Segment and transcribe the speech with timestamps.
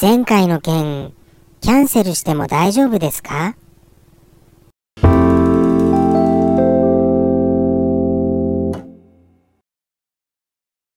[0.00, 1.12] 前回の件、
[1.60, 3.56] キャンセルしても大丈夫ですか？